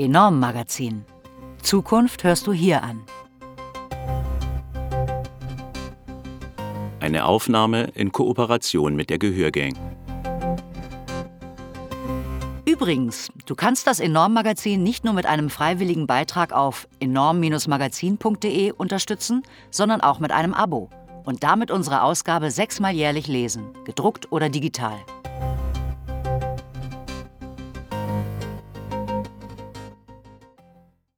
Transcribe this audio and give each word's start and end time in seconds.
Enorm 0.00 0.40
Magazin. 0.40 1.04
Zukunft 1.60 2.24
hörst 2.24 2.46
du 2.46 2.54
hier 2.54 2.82
an. 2.82 3.02
Eine 7.00 7.26
Aufnahme 7.26 7.90
in 7.94 8.10
Kooperation 8.10 8.96
mit 8.96 9.10
der 9.10 9.18
Gehörgang. 9.18 9.74
Übrigens, 12.64 13.28
du 13.44 13.54
kannst 13.54 13.86
das 13.86 14.00
Enorm-Magazin 14.00 14.82
nicht 14.82 15.04
nur 15.04 15.12
mit 15.12 15.26
einem 15.26 15.50
freiwilligen 15.50 16.06
Beitrag 16.06 16.54
auf 16.54 16.88
enorm-magazin.de 17.00 18.72
unterstützen, 18.72 19.42
sondern 19.70 20.00
auch 20.00 20.18
mit 20.18 20.32
einem 20.32 20.54
Abo 20.54 20.88
und 21.26 21.42
damit 21.42 21.70
unsere 21.70 22.04
Ausgabe 22.04 22.50
sechsmal 22.50 22.94
jährlich 22.94 23.26
lesen, 23.26 23.74
gedruckt 23.84 24.32
oder 24.32 24.48
digital. 24.48 24.96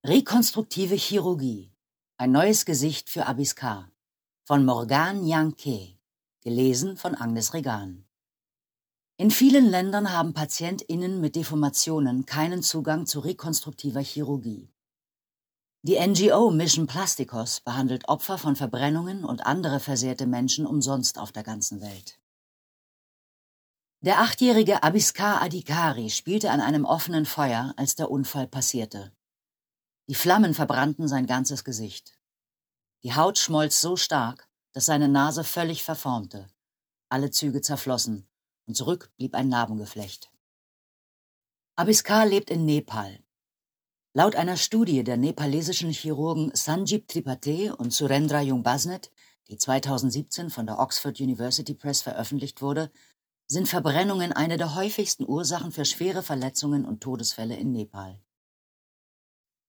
Rekonstruktive 0.04 0.96
Chirurgie. 0.96 1.70
Ein 2.16 2.32
neues 2.32 2.64
Gesicht 2.64 3.08
für 3.08 3.26
Abiskar. 3.26 3.88
Von 4.42 4.64
Morgan 4.64 5.24
Yanke. 5.24 5.96
Gelesen 6.40 6.96
von 6.96 7.14
Agnes 7.14 7.54
Regan. 7.54 8.04
In 9.16 9.30
vielen 9.30 9.70
Ländern 9.70 10.12
haben 10.12 10.34
PatientInnen 10.34 11.20
mit 11.20 11.36
Deformationen 11.36 12.26
keinen 12.26 12.64
Zugang 12.64 13.06
zu 13.06 13.20
rekonstruktiver 13.20 14.00
Chirurgie. 14.00 14.72
Die 15.82 16.04
NGO 16.04 16.50
Mission 16.50 16.88
Plasticos 16.88 17.60
behandelt 17.60 18.08
Opfer 18.08 18.38
von 18.38 18.56
Verbrennungen 18.56 19.24
und 19.24 19.46
andere 19.46 19.78
versehrte 19.78 20.26
Menschen 20.26 20.66
umsonst 20.66 21.16
auf 21.16 21.30
der 21.30 21.44
ganzen 21.44 21.80
Welt. 21.80 22.18
Der 24.00 24.18
achtjährige 24.18 24.82
Abiskar 24.82 25.40
Adikari 25.40 26.10
spielte 26.10 26.50
an 26.50 26.60
einem 26.60 26.86
offenen 26.86 27.24
Feuer, 27.24 27.72
als 27.76 27.94
der 27.94 28.10
Unfall 28.10 28.48
passierte. 28.48 29.12
Die 30.08 30.14
Flammen 30.16 30.52
verbrannten 30.52 31.06
sein 31.06 31.26
ganzes 31.26 31.62
Gesicht. 31.62 32.18
Die 33.04 33.14
Haut 33.14 33.38
schmolz 33.38 33.80
so 33.80 33.96
stark, 33.96 34.48
dass 34.72 34.86
seine 34.86 35.08
Nase 35.08 35.44
völlig 35.44 35.84
verformte. 35.84 36.48
Alle 37.08 37.30
Züge 37.30 37.60
zerflossen 37.60 38.26
und 38.66 38.76
zurück 38.76 39.10
blieb 39.16 39.34
ein 39.34 39.48
Narbengeflecht. 39.48 40.30
Abiskar 41.76 42.26
lebt 42.26 42.50
in 42.50 42.64
Nepal. 42.64 43.20
Laut 44.12 44.34
einer 44.34 44.56
Studie 44.56 45.04
der 45.04 45.16
nepalesischen 45.16 45.90
Chirurgen 45.90 46.50
Sanjeev 46.54 47.06
Tripathi 47.06 47.70
und 47.70 47.92
Surendra 47.92 48.42
Jungbasnet, 48.42 49.10
die 49.48 49.56
2017 49.56 50.50
von 50.50 50.66
der 50.66 50.78
Oxford 50.78 51.20
University 51.20 51.74
Press 51.74 52.02
veröffentlicht 52.02 52.60
wurde, 52.60 52.90
sind 53.46 53.68
Verbrennungen 53.68 54.32
eine 54.32 54.56
der 54.56 54.74
häufigsten 54.74 55.26
Ursachen 55.28 55.72
für 55.72 55.84
schwere 55.84 56.22
Verletzungen 56.22 56.84
und 56.84 57.02
Todesfälle 57.02 57.56
in 57.56 57.72
Nepal. 57.72 58.20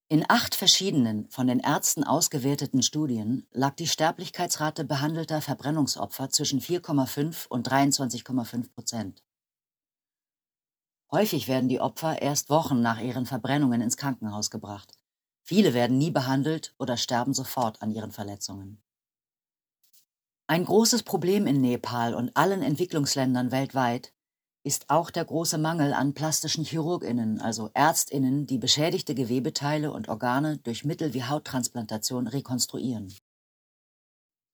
In 0.10 0.26
acht 0.30 0.54
verschiedenen, 0.54 1.30
von 1.30 1.48
den 1.48 1.60
Ärzten 1.60 2.04
ausgewerteten 2.04 2.84
Studien 2.84 3.48
lag 3.52 3.76
die 3.76 3.88
Sterblichkeitsrate 3.88 4.84
behandelter 4.84 5.42
Verbrennungsopfer 5.42 6.30
zwischen 6.30 6.60
4,5 6.60 7.48
und 7.48 7.70
23,5 7.70 8.74
Prozent. 8.74 9.24
Häufig 11.12 11.48
werden 11.48 11.70
die 11.70 11.80
Opfer 11.80 12.22
erst 12.22 12.50
Wochen 12.50 12.82
nach 12.82 13.00
ihren 13.00 13.26
Verbrennungen 13.26 13.82
ins 13.82 13.98
Krankenhaus 13.98 14.50
gebracht. 14.50 15.00
Viele 15.44 15.74
werden 15.74 15.98
nie 15.98 16.12
behandelt 16.12 16.74
oder 16.78 16.98
sterben 16.98 17.34
sofort 17.34 17.82
an 17.82 17.92
ihren 17.92 18.12
Verletzungen. 18.12 18.82
Ein 20.48 20.66
großes 20.66 21.04
Problem 21.04 21.48
in 21.48 21.62
Nepal 21.62 22.14
und 22.14 22.36
allen 22.36 22.62
Entwicklungsländern 22.62 23.52
weltweit 23.52 24.14
ist 24.64 24.90
auch 24.90 25.12
der 25.12 25.26
große 25.26 25.58
Mangel 25.58 25.94
an 25.94 26.14
plastischen 26.14 26.64
Chirurginnen, 26.64 27.42
also 27.42 27.70
Ärztinnen, 27.74 28.46
die 28.46 28.58
beschädigte 28.58 29.14
Gewebeteile 29.14 29.92
und 29.92 30.08
Organe 30.08 30.58
durch 30.58 30.86
Mittel 30.86 31.14
wie 31.14 31.24
Hauttransplantation 31.24 32.28
rekonstruieren. 32.28 33.14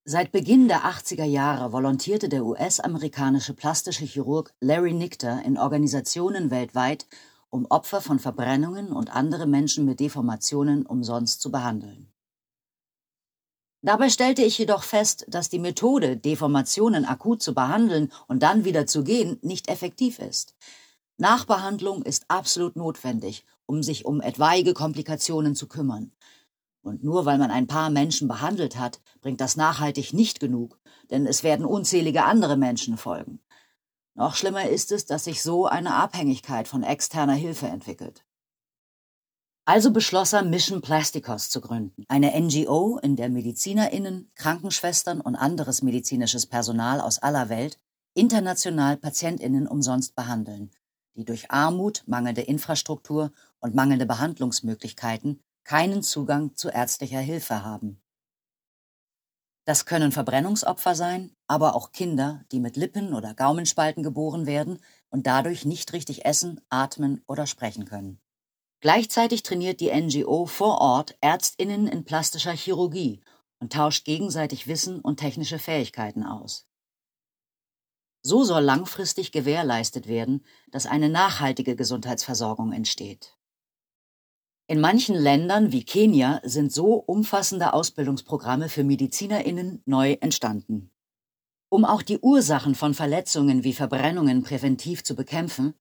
Seit 0.06 0.32
Beginn 0.32 0.68
der 0.68 0.86
80er 0.86 1.26
Jahre 1.26 1.72
volontierte 1.72 2.30
der 2.30 2.44
US-amerikanische 2.44 3.54
plastische 3.54 4.06
Chirurg 4.06 4.52
Larry 4.60 4.94
Nichter 4.94 5.44
in 5.46 5.58
Organisationen 5.58 6.50
weltweit, 6.50 7.06
um 7.52 7.68
Opfer 7.68 8.02
von 8.02 8.18
Verbrennungen 8.18 8.92
und 8.92 9.16
andere 9.16 9.46
Menschen 9.46 9.86
mit 9.86 10.00
Deformationen 10.00 10.86
umsonst 10.86 11.42
zu 11.42 11.52
behandeln. 11.52 12.12
Dabei 13.82 14.10
stellte 14.10 14.44
ich 14.44 14.58
jedoch 14.58 14.84
fest, 14.84 15.26
dass 15.30 15.50
die 15.50 15.60
Methode, 15.60 16.18
Deformationen 16.18 17.06
akut 17.06 17.42
zu 17.42 17.54
behandeln 17.54 18.12
und 18.28 18.44
dann 18.44 18.66
wieder 18.66 18.86
zu 18.86 19.04
gehen, 19.04 19.40
nicht 19.42 19.70
effektiv 19.70 20.20
ist. 20.20 20.54
Nachbehandlung 21.18 22.04
ist 22.04 22.26
absolut 22.28 22.76
notwendig, 22.76 23.46
um 23.66 23.82
sich 23.82 24.06
um 24.06 24.20
etwaige 24.22 24.74
Komplikationen 24.74 25.56
zu 25.56 25.68
kümmern. 25.68 26.12
Und 26.82 27.04
nur 27.04 27.26
weil 27.26 27.38
man 27.38 27.52
ein 27.52 27.68
paar 27.68 27.90
Menschen 27.90 28.28
behandelt 28.28 28.78
hat, 28.78 29.02
bringt 29.22 29.42
das 29.42 29.56
nachhaltig 29.56 30.14
nicht 30.14 30.40
genug, 30.40 30.80
denn 31.10 31.26
es 31.26 31.44
werden 31.44 31.66
unzählige 31.66 32.24
andere 32.24 32.58
Menschen 32.58 32.98
folgen. 32.98 33.40
Noch 34.16 34.36
schlimmer 34.36 34.68
ist 34.68 34.92
es, 34.92 35.06
dass 35.06 35.26
sich 35.26 35.42
so 35.42 35.66
eine 35.66 35.94
Abhängigkeit 35.94 36.68
von 36.68 36.84
externer 36.84 37.34
Hilfe 37.34 37.68
entwickelt. 37.68 38.26
Also 39.70 39.92
beschloss 39.92 40.34
er, 40.34 40.42
Mission 40.42 40.82
Plasticos 40.82 41.52
zu 41.52 41.62
gründen, 41.62 42.04
eine 42.08 42.32
NGO, 42.42 42.98
in 43.04 43.16
der 43.16 43.30
MedizinerInnen, 43.30 44.32
Krankenschwestern 44.34 45.22
und 45.22 45.36
anderes 45.36 45.84
medizinisches 45.84 46.48
Personal 46.48 47.00
aus 47.00 47.20
aller 47.20 47.50
Welt 47.50 47.80
international 48.16 48.98
PatientInnen 48.98 49.68
umsonst 49.68 50.16
behandeln, 50.16 50.72
die 51.16 51.24
durch 51.24 51.52
Armut, 51.52 52.02
mangelnde 52.08 52.42
Infrastruktur 52.42 53.32
und 53.60 53.76
mangelnde 53.76 54.08
Behandlungsmöglichkeiten 54.08 55.40
keinen 55.64 56.02
Zugang 56.02 56.56
zu 56.56 56.70
ärztlicher 56.70 57.20
Hilfe 57.20 57.64
haben. 57.64 58.02
Das 59.66 59.86
können 59.86 60.12
Verbrennungsopfer 60.12 60.96
sein, 60.96 61.36
aber 61.46 61.76
auch 61.76 61.92
Kinder, 61.92 62.44
die 62.52 62.60
mit 62.60 62.76
Lippen- 62.76 63.14
oder 63.14 63.36
Gaumenspalten 63.36 64.02
geboren 64.02 64.48
werden 64.48 64.80
und 65.10 65.28
dadurch 65.28 65.64
nicht 65.64 65.94
richtig 65.94 66.26
essen, 66.26 66.60
atmen 66.70 67.22
oder 67.28 67.46
sprechen 67.46 67.86
können. 67.86 68.20
Gleichzeitig 68.82 69.44
trainiert 69.44 69.82
die 69.82 69.92
NGO 69.92 70.46
vor 70.46 70.80
Ort 70.80 71.18
Ärztinnen 71.20 71.88
in 71.88 72.06
plastischer 72.06 72.54
Chirurgie 72.54 73.22
und 73.60 73.74
tauscht 73.74 74.06
gegenseitig 74.06 74.68
Wissen 74.68 75.02
und 75.02 75.18
technische 75.18 75.60
Fähigkeiten 75.60 76.24
aus. 76.24 76.66
So 78.22 78.44
soll 78.44 78.64
langfristig 78.64 79.32
gewährleistet 79.32 80.08
werden, 80.08 80.46
dass 80.72 80.86
eine 80.86 81.10
nachhaltige 81.10 81.76
Gesundheitsversorgung 81.76 82.72
entsteht. 82.72 83.38
In 84.68 84.80
manchen 84.80 85.16
Ländern 85.16 85.72
wie 85.72 85.84
Kenia 85.84 86.42
sind 86.44 86.72
so 86.72 86.94
umfassende 86.94 87.74
Ausbildungsprogramme 87.74 88.70
für 88.70 88.84
Medizinerinnen 88.84 89.82
neu 89.86 90.14
entstanden. 90.22 90.92
Um 91.70 91.86
auch 91.86 92.02
die 92.02 92.20
Ursachen 92.20 92.76
von 92.76 92.94
Verletzungen 92.94 93.64
wie 93.64 93.74
Verbrennungen 93.74 94.44
präventiv 94.44 95.04
zu 95.04 95.16
bekämpfen, 95.16 95.74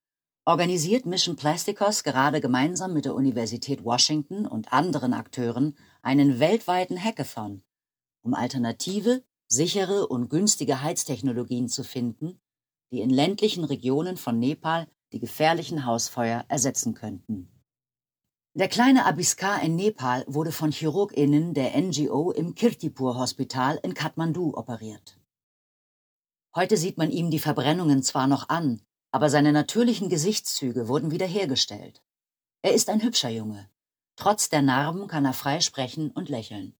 organisiert 0.49 1.05
Mission 1.05 1.37
Plasticos 1.37 2.05
gerade 2.05 2.41
gemeinsam 2.41 2.95
mit 2.95 3.05
der 3.05 3.15
Universität 3.15 3.85
Washington 3.85 4.47
und 4.47 4.73
anderen 4.73 5.13
Akteuren 5.13 5.77
einen 6.01 6.41
weltweiten 6.41 6.99
Hackathon, 6.99 7.63
um 8.23 8.33
alternative, 8.33 9.23
sichere 9.47 10.07
und 10.07 10.31
günstige 10.31 10.81
Heiztechnologien 10.81 11.69
zu 11.69 11.85
finden, 11.85 12.41
die 12.91 13.03
in 13.03 13.11
ländlichen 13.11 13.63
Regionen 13.63 14.17
von 14.17 14.39
Nepal 14.39 14.89
die 15.13 15.21
gefährlichen 15.21 15.85
Hausfeuer 15.85 16.47
ersetzen 16.49 16.95
könnten. 16.95 17.51
Der 18.55 18.69
kleine 18.69 19.05
Abiskar 19.05 19.63
in 19.63 19.77
Nepal 19.77 20.25
wurde 20.29 20.51
von 20.51 20.71
ChirurgInnen 20.71 21.53
der 21.53 21.79
NGO 21.79 22.31
im 22.31 22.55
Kirtipur-Hospital 22.55 23.81
in 23.83 23.93
Kathmandu 23.93 24.55
operiert. 24.55 25.19
Heute 26.55 26.79
sieht 26.79 26.97
man 26.97 27.11
ihm 27.11 27.31
die 27.31 27.39
Verbrennungen 27.39 28.03
zwar 28.03 28.27
noch 28.27 28.49
an, 28.49 28.81
aber 29.11 29.31
seine 29.31 29.53
natürlichen 29.53 30.09
Gesichtszüge 30.09 30.89
wurden 30.89 31.11
wiederhergestellt. 31.11 32.03
Er 32.63 32.75
ist 32.75 32.89
ein 32.89 33.03
hübscher 33.03 33.31
Junge. 33.31 33.71
Trotz 34.17 34.49
der 34.49 34.63
Narben 34.63 35.07
kann 35.07 35.25
er 35.25 35.33
frei 35.33 35.61
sprechen 35.61 36.11
und 36.11 36.29
lächeln. 36.29 36.75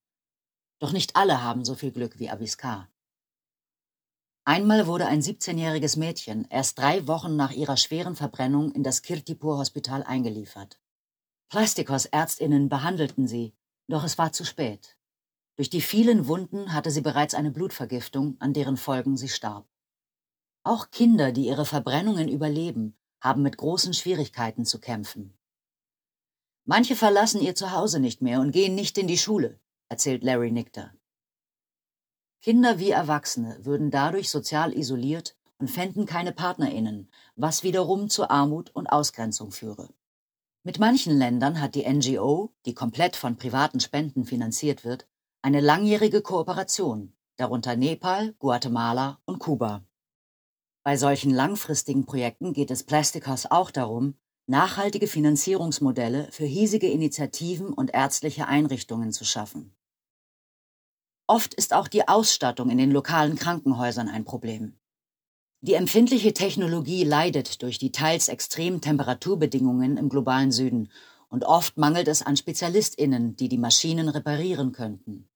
Doch 0.81 0.93
nicht 0.93 1.17
alle 1.17 1.43
haben 1.43 1.65
so 1.65 1.75
viel 1.75 1.93
Glück 1.93 2.19
wie 2.19 2.31
Abiskar. 2.31 2.89
Einmal 4.45 4.87
wurde 4.87 5.07
ein 5.07 5.21
17-jähriges 5.21 5.99
Mädchen 5.99 6.47
erst 6.49 6.79
drei 6.79 7.07
Wochen 7.07 7.37
nach 7.37 7.53
ihrer 7.53 7.77
schweren 7.77 8.17
Verbrennung 8.17 8.73
in 8.73 8.83
das 8.83 9.03
Kirtipur-Hospital 9.03 10.03
eingeliefert. 10.03 10.81
Plastikos 11.49 12.07
Ärztinnen 12.07 12.69
behandelten 12.69 13.27
sie, 13.27 13.55
doch 13.89 14.05
es 14.05 14.19
war 14.19 14.33
zu 14.33 14.45
spät. 14.45 14.97
Durch 15.57 15.71
die 15.71 15.81
vielen 15.81 16.29
Wunden 16.29 16.73
hatte 16.73 16.91
sie 16.91 17.01
bereits 17.01 17.35
eine 17.35 17.51
Blutvergiftung, 17.51 18.37
an 18.39 18.53
deren 18.53 18.77
Folgen 18.77 19.17
sie 19.17 19.29
starb. 19.29 19.69
Auch 20.69 20.91
Kinder, 20.91 21.33
die 21.33 21.47
ihre 21.47 21.65
Verbrennungen 21.65 22.29
überleben, 22.29 22.95
haben 23.23 23.41
mit 23.41 23.57
großen 23.57 23.95
Schwierigkeiten 23.95 24.67
zu 24.67 24.79
kämpfen. 24.79 25.33
Manche 26.67 26.95
verlassen 26.95 27.41
ihr 27.41 27.55
Zuhause 27.55 28.01
nicht 28.01 28.21
mehr 28.21 28.39
und 28.41 28.53
gehen 28.53 28.75
nicht 28.75 28.99
in 28.99 29.07
die 29.07 29.17
Schule, 29.17 29.59
erzählt 29.89 30.23
Larry 30.23 30.53
Nichter. 30.53 30.93
Kinder 32.43 32.79
wie 32.79 32.91
Erwachsene 32.91 33.65
würden 33.65 33.91
dadurch 33.91 34.29
sozial 34.29 34.77
isoliert 34.77 35.39
und 35.57 35.71
fänden 35.71 36.05
keine 36.05 36.33
PartnerInnen, 36.33 37.11
was 37.35 37.63
wiederum 37.63 38.11
zu 38.11 38.29
Armut 38.29 38.69
und 38.75 38.89
Ausgrenzung 38.89 39.53
führe. 39.53 39.89
Mit 40.65 40.79
manchen 40.79 41.17
Ländern 41.17 41.63
hat 41.63 41.77
die 41.77 41.89
NGO, 41.89 42.53
die 42.67 42.75
komplett 42.75 43.17
von 43.17 43.39
privaten 43.39 43.81
Spenden 43.81 44.27
finanziert 44.27 44.85
wird, 44.85 45.09
eine 45.41 45.61
langjährige 45.61 46.21
Kooperation, 46.21 47.15
darunter 47.37 47.75
Nepal, 47.75 48.35
Guatemala 48.39 49.19
und 49.25 49.39
Kuba. 49.39 49.88
Bei 50.89 50.97
solchen 50.97 51.35
langfristigen 51.35 52.07
Projekten 52.07 52.55
geht 52.55 52.71
es 52.71 52.83
Plasticos 52.83 53.45
auch 53.45 53.71
darum, 53.71 54.15
nachhaltige 54.47 55.07
Finanzierungsmodelle 55.07 56.29
für 56.33 56.47
hiesige 56.47 56.89
Initiativen 56.89 57.75
und 57.75 57.93
ärztliche 57.93 58.47
Einrichtungen 58.47 59.13
zu 59.13 59.27
schaffen. 59.27 59.77
Oft 61.27 61.53
ist 61.53 61.75
auch 61.75 61.89
die 61.89 62.09
Ausstattung 62.09 62.71
in 62.71 62.79
den 62.79 62.91
lokalen 62.91 63.37
Krankenhäusern 63.37 64.09
ein 64.09 64.25
Problem. 64.25 64.79
Die 65.61 65.75
empfindliche 65.75 66.33
Technologie 66.33 67.05
leidet 67.05 67.61
durch 67.61 67.77
die 67.77 67.93
teils 67.93 68.29
extremen 68.29 68.81
Temperaturbedingungen 68.81 69.99
im 69.99 70.09
globalen 70.09 70.53
Süden 70.53 70.91
und 71.29 71.45
oft 71.45 71.77
mangelt 71.77 72.09
es 72.09 72.23
an 72.23 72.39
Spezialistinnen, 72.39 73.37
die 73.37 73.51
die 73.51 73.59
Maschinen 73.59 74.09
reparieren 74.09 74.73
könnten. 74.73 75.29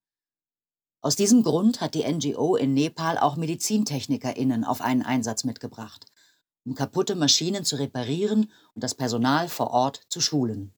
Aus 1.05 1.17
diesem 1.17 1.43
Grund 1.43 1.81
hat 1.81 1.95
die 1.95 2.05
NGO 2.05 2.55
in 2.55 2.75
Nepal 2.75 3.19
auch 3.19 3.35
Medizintechnikerinnen 3.35 4.65
auf 4.65 4.81
einen 4.81 5.03
Einsatz 5.03 5.43
mitgebracht, 5.43 6.07
um 6.65 6.77
kaputte 6.77 7.17
Maschinen 7.17 7.65
zu 7.65 7.75
reparieren 7.75 8.53
und 8.75 8.85
das 8.85 8.95
Personal 8.95 9.49
vor 9.49 9.73
Ort 9.73 10.07
zu 10.09 10.21
schulen. 10.21 10.73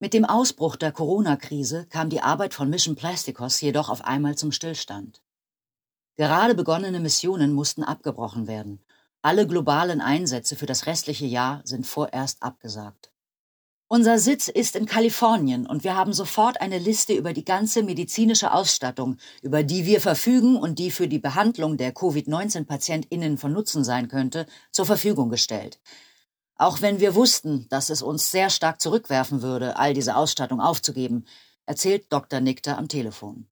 Mit 0.00 0.14
dem 0.14 0.24
Ausbruch 0.24 0.74
der 0.74 0.90
Corona-Krise 0.90 1.86
kam 1.86 2.10
die 2.10 2.22
Arbeit 2.22 2.54
von 2.54 2.70
Mission 2.70 2.96
Plasticos 2.96 3.60
jedoch 3.60 3.88
auf 3.88 4.04
einmal 4.04 4.36
zum 4.36 4.50
Stillstand. 4.50 5.22
Gerade 6.16 6.56
begonnene 6.56 6.98
Missionen 6.98 7.52
mussten 7.52 7.84
abgebrochen 7.84 8.48
werden. 8.48 8.80
Alle 9.22 9.46
globalen 9.46 10.00
Einsätze 10.00 10.56
für 10.56 10.66
das 10.66 10.86
restliche 10.86 11.26
Jahr 11.26 11.60
sind 11.64 11.86
vorerst 11.86 12.42
abgesagt. 12.42 13.12
Unser 13.90 14.18
Sitz 14.18 14.48
ist 14.48 14.76
in 14.76 14.84
Kalifornien 14.84 15.66
und 15.66 15.82
wir 15.82 15.96
haben 15.96 16.12
sofort 16.12 16.60
eine 16.60 16.76
Liste 16.78 17.14
über 17.14 17.32
die 17.32 17.46
ganze 17.46 17.82
medizinische 17.82 18.52
Ausstattung, 18.52 19.16
über 19.40 19.62
die 19.62 19.86
wir 19.86 20.02
verfügen 20.02 20.56
und 20.56 20.78
die 20.78 20.90
für 20.90 21.08
die 21.08 21.18
Behandlung 21.18 21.78
der 21.78 21.92
Covid-19-PatientInnen 21.92 23.38
von 23.38 23.50
Nutzen 23.54 23.84
sein 23.84 24.08
könnte, 24.08 24.44
zur 24.72 24.84
Verfügung 24.84 25.30
gestellt. 25.30 25.80
Auch 26.56 26.82
wenn 26.82 27.00
wir 27.00 27.14
wussten, 27.14 27.66
dass 27.70 27.88
es 27.88 28.02
uns 28.02 28.30
sehr 28.30 28.50
stark 28.50 28.82
zurückwerfen 28.82 29.40
würde, 29.40 29.78
all 29.78 29.94
diese 29.94 30.16
Ausstattung 30.16 30.60
aufzugeben, 30.60 31.24
erzählt 31.64 32.12
Dr. 32.12 32.40
Nickter 32.40 32.76
am 32.76 32.88
Telefon. 32.88 33.48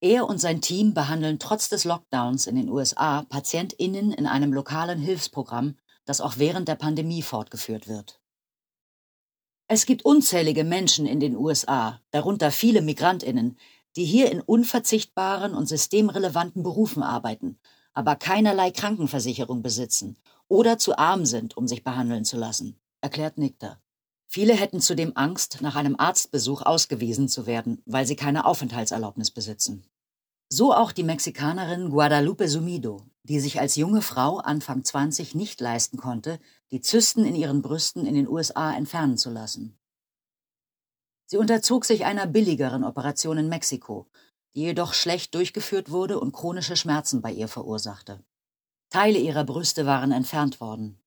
Er 0.00 0.28
und 0.28 0.38
sein 0.38 0.60
Team 0.60 0.94
behandeln 0.94 1.40
trotz 1.40 1.68
des 1.68 1.82
Lockdowns 1.82 2.46
in 2.46 2.54
den 2.54 2.68
USA 2.68 3.22
PatientInnen 3.22 4.12
in 4.12 4.28
einem 4.28 4.52
lokalen 4.52 5.00
Hilfsprogramm, 5.00 5.78
das 6.04 6.20
auch 6.20 6.34
während 6.36 6.68
der 6.68 6.76
Pandemie 6.76 7.22
fortgeführt 7.22 7.88
wird. 7.88 8.19
Es 9.72 9.86
gibt 9.86 10.04
unzählige 10.04 10.64
Menschen 10.64 11.06
in 11.06 11.20
den 11.20 11.36
USA, 11.36 12.00
darunter 12.10 12.50
viele 12.50 12.82
Migrantinnen, 12.82 13.56
die 13.94 14.04
hier 14.04 14.32
in 14.32 14.40
unverzichtbaren 14.40 15.54
und 15.54 15.68
systemrelevanten 15.68 16.64
Berufen 16.64 17.04
arbeiten, 17.04 17.56
aber 17.92 18.16
keinerlei 18.16 18.72
Krankenversicherung 18.72 19.62
besitzen 19.62 20.16
oder 20.48 20.78
zu 20.78 20.98
arm 20.98 21.24
sind, 21.24 21.56
um 21.56 21.68
sich 21.68 21.84
behandeln 21.84 22.24
zu 22.24 22.36
lassen, 22.36 22.80
erklärt 23.00 23.38
Nikter. 23.38 23.80
Viele 24.26 24.54
hätten 24.54 24.80
zudem 24.80 25.12
Angst, 25.14 25.58
nach 25.60 25.76
einem 25.76 25.94
Arztbesuch 25.96 26.62
ausgewiesen 26.62 27.28
zu 27.28 27.46
werden, 27.46 27.80
weil 27.86 28.08
sie 28.08 28.16
keine 28.16 28.46
Aufenthaltserlaubnis 28.46 29.30
besitzen. 29.30 29.84
So 30.48 30.74
auch 30.74 30.90
die 30.90 31.04
Mexikanerin 31.04 31.90
Guadalupe 31.90 32.48
Sumido, 32.48 33.02
die 33.22 33.38
sich 33.38 33.60
als 33.60 33.76
junge 33.76 34.02
Frau 34.02 34.38
Anfang 34.38 34.82
20 34.82 35.36
nicht 35.36 35.60
leisten 35.60 35.96
konnte, 35.96 36.40
die 36.72 36.80
Zysten 36.80 37.24
in 37.24 37.34
ihren 37.34 37.62
Brüsten 37.62 38.06
in 38.06 38.14
den 38.14 38.28
USA 38.28 38.74
entfernen 38.74 39.18
zu 39.18 39.30
lassen. 39.30 39.78
Sie 41.26 41.36
unterzog 41.36 41.84
sich 41.84 42.04
einer 42.04 42.26
billigeren 42.26 42.84
Operation 42.84 43.38
in 43.38 43.48
Mexiko, 43.48 44.08
die 44.54 44.62
jedoch 44.62 44.94
schlecht 44.94 45.34
durchgeführt 45.34 45.90
wurde 45.90 46.18
und 46.18 46.32
chronische 46.32 46.76
Schmerzen 46.76 47.22
bei 47.22 47.32
ihr 47.32 47.48
verursachte. 47.48 48.24
Teile 48.88 49.18
ihrer 49.18 49.44
Brüste 49.44 49.86
waren 49.86 50.10
entfernt 50.10 50.60
worden. 50.60 51.00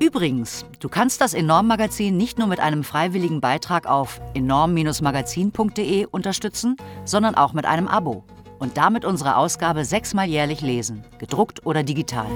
Übrigens, 0.00 0.66
du 0.80 0.88
kannst 0.88 1.20
das 1.20 1.34
Enorm-Magazin 1.34 2.16
nicht 2.16 2.40
nur 2.40 2.48
mit 2.48 2.58
einem 2.58 2.82
freiwilligen 2.82 3.40
Beitrag 3.40 3.86
auf 3.86 4.20
enorm-magazin.de 4.34 6.06
unterstützen, 6.06 6.74
sondern 7.04 7.36
auch 7.36 7.52
mit 7.52 7.64
einem 7.64 7.86
Abo 7.86 8.24
und 8.58 8.76
damit 8.76 9.04
unsere 9.04 9.36
Ausgabe 9.36 9.84
sechsmal 9.84 10.28
jährlich 10.28 10.60
lesen, 10.60 11.04
gedruckt 11.18 11.66
oder 11.66 11.84
digital. 11.84 12.26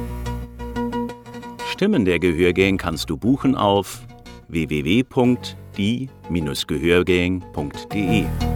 Stimmen 1.73 2.05
der 2.05 2.21
Gehörgang 2.21 2.79
kannst 2.79 3.11
du 3.11 3.17
buchen 3.17 3.57
auf 3.57 4.07
www.die-gehörgang.de 5.73 8.52